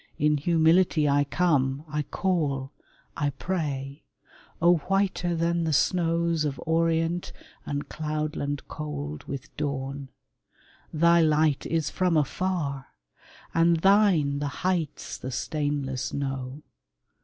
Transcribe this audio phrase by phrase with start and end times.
[0.17, 2.71] In humility I come, I call,
[3.15, 4.03] I pray,
[4.59, 7.31] O whiter than the snows Of orient
[7.67, 10.07] and cloudland cold with dawn!
[10.07, 12.87] S6 TASSO TO LEONORA Thy light is from afar,
[13.53, 16.63] and thine the heights The stainless know.